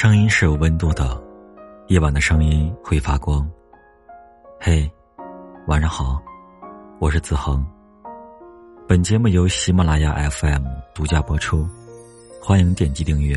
[0.00, 1.20] 声音是有温度的，
[1.88, 3.44] 夜晚的声音会发光。
[4.60, 4.88] 嘿，
[5.66, 6.22] 晚上好，
[7.00, 7.66] 我是子恒。
[8.86, 10.64] 本节目由喜马拉雅 FM
[10.94, 11.66] 独家播出，
[12.40, 13.36] 欢迎点击订阅。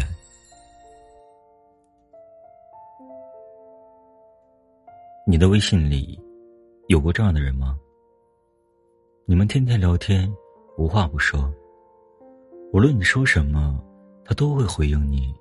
[5.26, 6.22] 你的微信里
[6.90, 7.76] 有过这样的人吗？
[9.26, 10.32] 你们天天聊天，
[10.78, 11.52] 无话不说，
[12.72, 13.84] 无论你说什么，
[14.24, 15.34] 他都会回应你。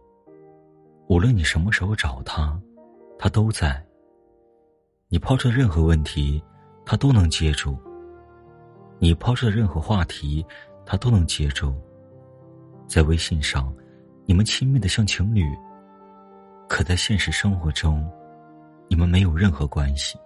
[1.11, 2.57] 无论你什么时候找他，
[3.19, 3.85] 他都在。
[5.09, 6.41] 你抛出的任何问题，
[6.87, 7.77] 他都能接住；
[9.01, 10.47] 你抛出的任何话题，
[10.87, 11.75] 他都能接住。
[12.87, 13.75] 在微信上，
[14.25, 15.45] 你们亲密的像情侣，
[16.69, 18.09] 可在现实生活中，
[18.89, 20.17] 你们没有任何关系。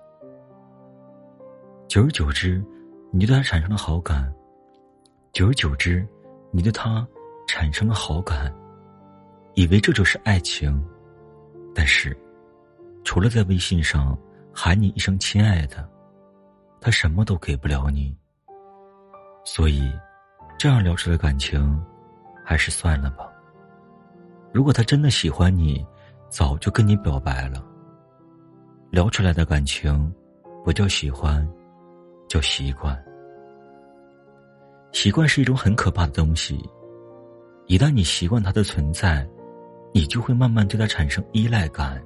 [1.88, 2.62] 久而久之，
[3.10, 4.30] 你对他产生了好感；
[5.32, 6.06] 久而久之，
[6.50, 7.08] 你对他
[7.48, 8.55] 产生了好感。
[9.54, 10.84] 以为这就是爱情，
[11.74, 12.16] 但是，
[13.04, 14.19] 除了在微信上
[14.52, 15.88] 喊你一声“亲爱的”，
[16.80, 18.16] 他什么都给不了你。
[19.44, 19.92] 所以，
[20.58, 21.80] 这样聊出来的感情，
[22.44, 23.30] 还是算了吧。
[24.52, 25.86] 如果他真的喜欢你，
[26.28, 27.64] 早就跟你表白了。
[28.91, 30.12] 聊出来的感情，
[30.64, 31.48] 不叫喜欢，
[32.28, 32.97] 叫习惯。
[34.92, 36.58] 习惯是一种很可怕的东西，
[37.66, 39.25] 一旦你习惯它的存在。
[39.97, 42.05] 你就会慢慢对他产生依赖感。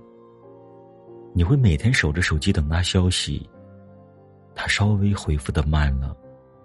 [1.32, 3.48] 你会每天守着手机等他消息，
[4.54, 6.14] 他稍微回复的慢了，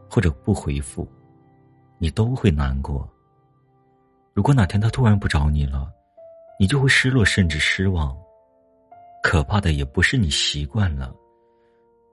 [0.10, 1.08] 或者不回复，
[1.98, 3.10] 你都会难过。
[4.34, 5.90] 如果哪天他突然不找你了，
[6.60, 8.14] 你就会失落甚至失望。
[9.24, 11.16] 可怕的也不是你习惯了，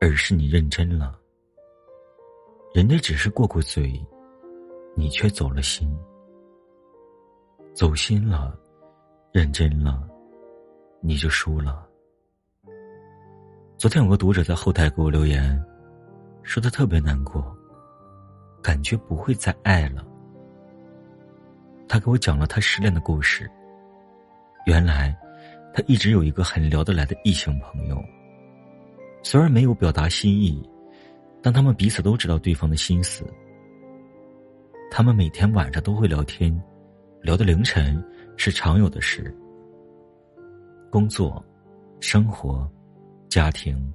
[0.00, 1.18] 而是你认真了。
[2.72, 4.00] 人家只是过过嘴，
[4.94, 5.92] 你却走了心，
[7.74, 8.56] 走心了。
[9.32, 10.02] 认真了，
[11.00, 11.86] 你就输了。
[13.78, 15.56] 昨天有个读者在后台给我留言，
[16.42, 17.56] 说他特别难过，
[18.60, 20.04] 感觉不会再爱了。
[21.88, 23.48] 他给我讲了他失恋的故事。
[24.66, 25.16] 原来，
[25.72, 28.02] 他一直有一个很聊得来的异性朋友，
[29.22, 30.60] 虽然没有表达心意，
[31.40, 33.24] 但他们彼此都知道对方的心思。
[34.90, 36.52] 他们每天晚上都会聊天，
[37.22, 38.04] 聊到凌晨。
[38.42, 39.30] 是常有的事。
[40.90, 41.44] 工作、
[42.00, 42.66] 生活、
[43.28, 43.92] 家庭、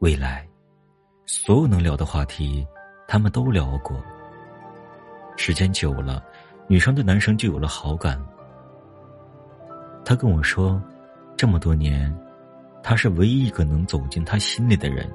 [0.00, 0.44] 未来，
[1.26, 2.66] 所有能聊的话题，
[3.06, 3.96] 他们都聊过。
[5.36, 6.20] 时间久了，
[6.66, 8.20] 女生对男生就有了好感。
[10.04, 10.82] 他跟我说，
[11.36, 12.12] 这么多年，
[12.82, 15.08] 他是唯一一个能走进他心里的人。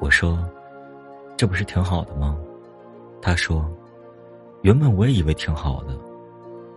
[0.00, 0.42] 我说，
[1.36, 2.40] 这不是挺好的吗？
[3.20, 3.70] 他说，
[4.62, 6.07] 原本我也以为挺好的。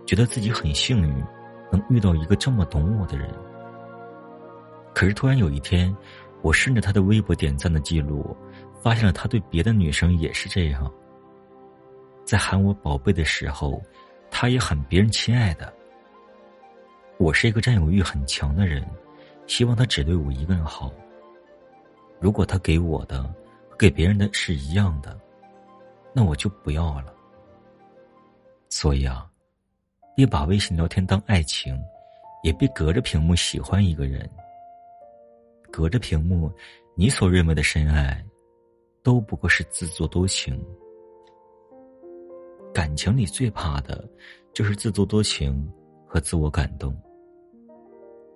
[0.04, 1.24] 觉得自己很幸运，
[1.70, 3.32] 能遇到一个这么懂我的人。
[4.94, 5.94] 可是突然有一天，
[6.42, 8.36] 我顺着他的微博点赞的记录，
[8.80, 10.92] 发现了他对别的女生也是这样。
[12.24, 13.80] 在喊我宝贝的时候，
[14.30, 15.72] 他也喊别人亲爱的。
[17.18, 18.84] 我是一个占有欲很强的人，
[19.46, 20.92] 希望他只对我一个人好。
[22.20, 23.22] 如果他给我的
[23.68, 25.18] 和给别人的是一样的，
[26.12, 27.14] 那我就不要了。
[28.68, 29.26] 所以啊。
[30.14, 31.78] 别把微信聊天当爱情，
[32.42, 34.28] 也别隔着屏幕喜欢一个人。
[35.70, 36.52] 隔着屏幕，
[36.94, 38.22] 你所认为的深爱，
[39.02, 40.62] 都不过是自作多情。
[42.74, 44.06] 感情里最怕的，
[44.52, 45.66] 就是自作多情
[46.06, 46.94] 和自我感动。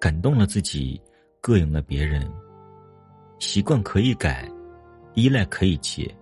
[0.01, 1.01] 感动了自己，
[1.43, 2.27] 膈应了别人。
[3.39, 4.51] 习惯可以改，
[5.13, 6.15] 依赖可以戒，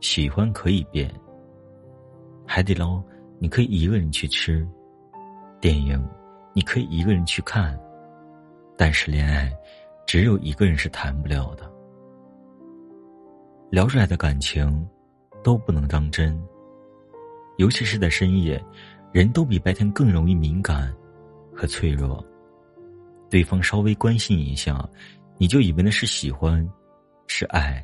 [0.00, 1.10] 喜欢可以变。
[2.46, 3.02] 海底捞，
[3.38, 4.68] 你可以一个人去吃。
[5.62, 6.04] 电影，
[6.52, 7.78] 你可以一个人去看，
[8.76, 9.56] 但是恋爱，
[10.04, 11.72] 只有一个人是谈不了的。
[13.70, 14.84] 聊出来的感情，
[15.40, 16.36] 都不能当真。
[17.58, 18.60] 尤其是在深夜，
[19.12, 20.92] 人都比白天更容易敏感
[21.54, 22.26] 和脆弱。
[23.30, 24.84] 对方稍微关心一下，
[25.38, 26.68] 你就以为那是喜欢，
[27.28, 27.80] 是爱。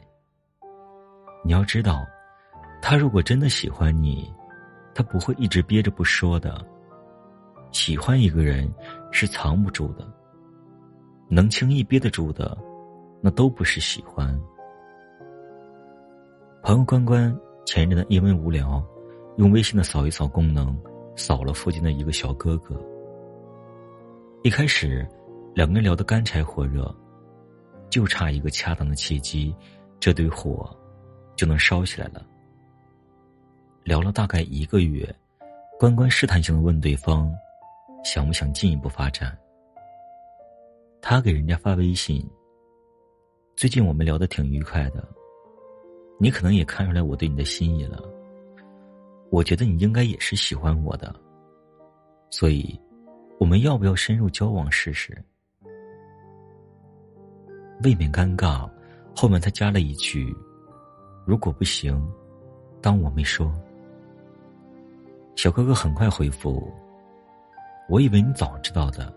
[1.45, 2.05] 你要知道，
[2.83, 4.29] 他如果真的喜欢你，
[4.97, 6.61] 他不会一直憋着不说的。
[7.71, 8.69] 喜欢一个人
[9.11, 10.07] 是藏不住的，
[11.29, 12.57] 能轻易憋得住的，
[13.21, 14.39] 那都不是喜欢。
[16.63, 17.35] 朋友关关
[17.65, 18.83] 前阵子因为无聊，
[19.37, 20.77] 用微信的扫一扫功能
[21.17, 22.81] 扫了附近的一个小哥哥。
[24.43, 25.07] 一开始，
[25.55, 26.95] 两个人聊得干柴火热，
[27.91, 29.55] 就差一个恰当的契机，
[30.01, 30.69] 这堆火
[31.37, 32.25] 就能烧起来了。
[33.85, 35.15] 聊了大概一个月，
[35.79, 37.31] 关关试探性的问对方。
[38.11, 39.37] 想不想进一步发展？
[41.03, 42.27] 他给人家发微信。
[43.55, 45.07] 最近我们聊的挺愉快的，
[46.19, 48.03] 你可能也看出来我对你的心意了。
[49.29, 51.15] 我觉得你应该也是喜欢我的，
[52.31, 52.81] 所以，
[53.39, 55.15] 我们要不要深入交往试试？
[57.85, 58.67] 未免尴尬，
[59.15, 60.35] 后面他加了一句
[61.29, 62.11] ：“如果不行，
[62.81, 63.53] 当我没说。”
[65.37, 66.73] 小哥哥很快回复
[67.89, 69.13] ：“我以为你早知道的，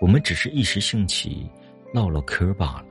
[0.00, 1.48] 我们只是一时兴起
[1.94, 2.86] 唠唠嗑罢了。”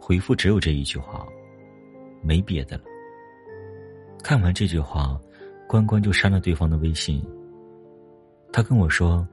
[0.00, 1.26] 回复只有这一句话，
[2.22, 2.84] 没别的了。
[4.22, 5.20] 看完这句话，
[5.68, 7.24] 关关就删了对方的微信。
[8.52, 9.26] 他跟我说：“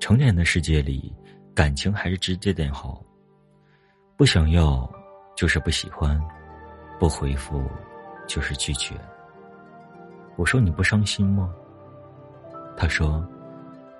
[0.00, 1.14] 成年人的世界里，
[1.54, 3.04] 感情还是直接点好。
[4.16, 4.90] 不想要，
[5.36, 6.18] 就是不喜欢；
[6.98, 7.62] 不回复，
[8.26, 8.94] 就是拒绝。”
[10.36, 11.54] 我说：“你不伤心吗？”
[12.76, 13.26] 他说：“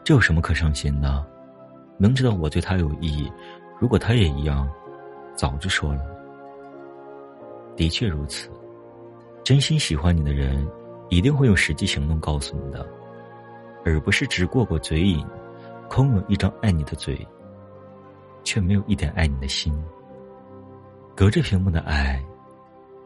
[0.04, 1.24] 这有什么可伤心的？
[1.98, 3.30] 明知道我对他有意义，
[3.78, 4.68] 如果他也一样。”
[5.34, 6.00] 早就说了，
[7.74, 8.50] 的确如此。
[9.42, 10.68] 真心喜欢你的人，
[11.08, 12.86] 一定会用实际行动告诉你的，
[13.82, 15.26] 而不是只过过嘴瘾，
[15.88, 17.26] 空有一张爱你的嘴，
[18.44, 19.74] 却没有一点爱你的心。
[21.16, 22.22] 隔着屏幕的爱，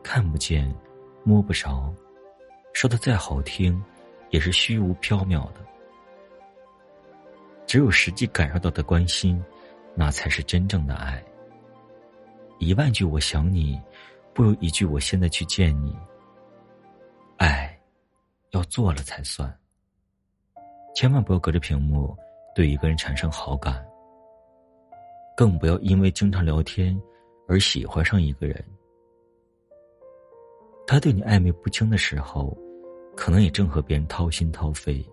[0.02, 0.74] 看不见，
[1.22, 1.94] 摸不着，
[2.72, 3.80] 说的再好听，
[4.36, 5.64] 也是虚无缥缈的。
[7.66, 9.42] 只有实际感受到的关心，
[9.94, 11.24] 那才是真正的爱。
[12.58, 13.80] 一万句我想你，
[14.34, 15.96] 不如一句我现在去见你。
[17.38, 17.80] 爱，
[18.50, 19.50] 要做了才算。
[20.94, 22.14] 千万不要隔着屏幕
[22.54, 23.82] 对一个人产生好感，
[25.34, 26.94] 更不要因为经常聊天
[27.48, 28.62] 而喜欢上一个人。
[30.86, 32.54] 他对你暧昧不清的时候，
[33.16, 35.04] 可能也正和别人掏心掏肺。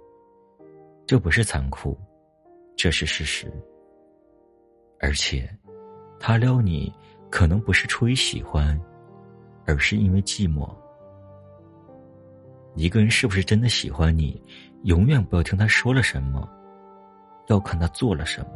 [1.08, 1.98] 这不是残酷，
[2.76, 3.52] 这是事实。
[5.00, 5.50] 而且，
[6.20, 6.94] 他撩你。
[7.32, 8.80] 可能不是出于喜欢，
[9.66, 10.70] 而是因为寂寞。
[12.76, 14.40] 一个人是不是真的喜欢你，
[14.84, 16.48] 永远不要听他说了什么，
[17.48, 18.50] 要看他做了什么。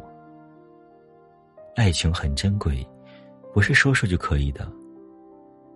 [1.74, 2.86] 爱情很珍贵，
[3.52, 4.70] 不是说说就可以的。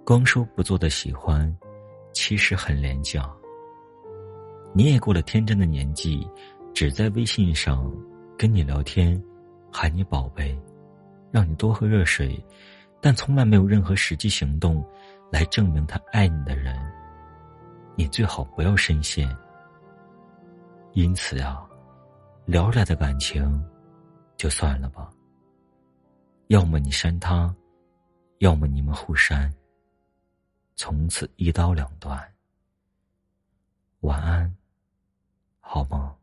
[0.05, 1.53] 光说不做的喜欢，
[2.13, 3.29] 其实很廉价。
[4.75, 6.27] 你也过了天真的年纪，
[6.73, 7.93] 只在微信上
[8.39, 9.23] 跟你聊天，
[9.71, 10.59] 喊你宝贝，
[11.31, 12.43] 让你多喝热水。
[13.01, 14.83] 但从来没有任何实际行动
[15.31, 16.75] 来证明他爱你的人，
[17.97, 19.29] 你最好不要深陷。
[20.93, 21.69] 因此啊，
[22.47, 23.63] 聊来的感情
[24.37, 25.11] 就算了吧。
[26.47, 27.55] 要么你删他，
[28.39, 29.53] 要么你们互删，
[30.77, 32.23] 从此一刀两断。
[34.01, 34.55] 晚安，
[35.73, 36.22] 好吗。